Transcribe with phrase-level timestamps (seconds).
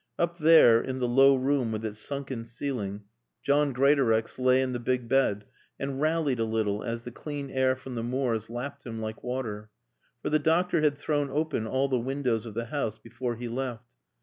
[0.17, 3.03] Up there, in the low room with its sunken ceiling,
[3.43, 5.45] John Greatorex lay in the big bed
[5.77, 9.69] and rallied a little as the clean air from the moors lapped him like water.
[10.23, 13.85] For the doctor had thrown open all the windows of the house before he left.